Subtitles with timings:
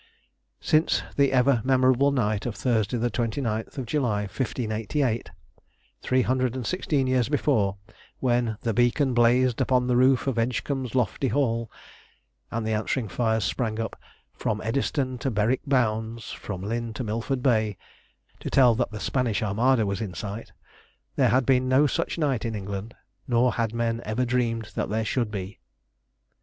[0.61, 5.29] Since the ever memorable night of Thursday the 29th of July 1588,
[6.01, 7.77] three hundred and sixteen years before,
[8.17, 11.69] when "The beacon blazed upon the roof of Edgcumbe's lofty Hall,"
[12.49, 13.95] and the answering fires sprang up
[14.33, 17.77] "From Eddystone to Berwick bounds, from Lynn to Milford Bay,"
[18.39, 20.51] to tell that the Spanish Armada was in sight,
[21.15, 22.95] there had been no such night in England,
[23.27, 25.59] nor had men ever dreamed that there should be.